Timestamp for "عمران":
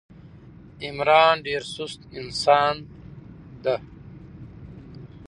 0.85-1.35